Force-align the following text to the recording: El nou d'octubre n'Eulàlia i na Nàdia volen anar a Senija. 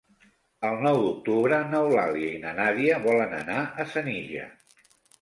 El 0.69 0.79
nou 0.85 0.97
d'octubre 1.03 1.59
n'Eulàlia 1.75 2.33
i 2.39 2.41
na 2.49 2.57
Nàdia 2.63 2.99
volen 3.07 3.39
anar 3.45 3.63
a 3.85 3.89
Senija. 3.97 4.53